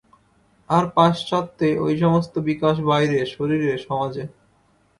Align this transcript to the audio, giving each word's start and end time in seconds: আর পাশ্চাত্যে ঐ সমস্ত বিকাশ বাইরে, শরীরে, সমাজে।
আর 0.69 0.83
পাশ্চাত্যে 0.95 1.67
ঐ 1.79 1.87
সমস্ত 1.97 2.33
বিকাশ 2.49 2.75
বাইরে, 2.81 3.17
শরীরে, 3.25 3.71
সমাজে। 3.77 4.23